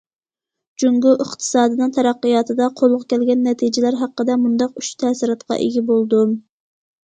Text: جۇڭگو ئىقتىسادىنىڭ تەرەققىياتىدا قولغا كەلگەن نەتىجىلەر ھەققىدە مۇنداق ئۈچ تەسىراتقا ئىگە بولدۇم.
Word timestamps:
جۇڭگو 0.83 1.11
ئىقتىسادىنىڭ 1.25 1.91
تەرەققىياتىدا 1.97 2.71
قولغا 2.81 3.09
كەلگەن 3.15 3.45
نەتىجىلەر 3.51 4.01
ھەققىدە 4.03 4.41
مۇنداق 4.49 4.77
ئۈچ 4.85 4.93
تەسىراتقا 5.07 5.63
ئىگە 5.69 5.89
بولدۇم. 5.95 6.37